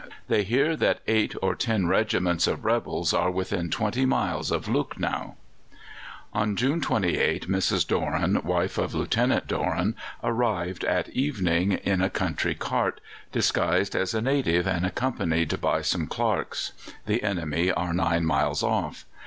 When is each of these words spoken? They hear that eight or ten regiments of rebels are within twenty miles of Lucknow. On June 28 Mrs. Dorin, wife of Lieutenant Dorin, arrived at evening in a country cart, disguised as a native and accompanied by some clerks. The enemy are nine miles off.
They 0.29 0.43
hear 0.43 0.75
that 0.77 0.99
eight 1.05 1.35
or 1.43 1.53
ten 1.53 1.85
regiments 1.85 2.47
of 2.47 2.65
rebels 2.65 3.13
are 3.13 3.29
within 3.29 3.69
twenty 3.69 4.03
miles 4.03 4.49
of 4.49 4.67
Lucknow. 4.67 5.35
On 6.33 6.55
June 6.55 6.81
28 6.81 7.47
Mrs. 7.47 7.85
Dorin, 7.85 8.43
wife 8.43 8.79
of 8.79 8.95
Lieutenant 8.95 9.45
Dorin, 9.45 9.93
arrived 10.23 10.83
at 10.83 11.09
evening 11.09 11.73
in 11.73 12.01
a 12.01 12.09
country 12.09 12.55
cart, 12.55 12.99
disguised 13.31 13.95
as 13.95 14.15
a 14.15 14.21
native 14.23 14.65
and 14.65 14.87
accompanied 14.87 15.61
by 15.61 15.83
some 15.83 16.07
clerks. 16.07 16.71
The 17.05 17.21
enemy 17.21 17.71
are 17.71 17.93
nine 17.93 18.25
miles 18.25 18.63
off. 18.63 19.05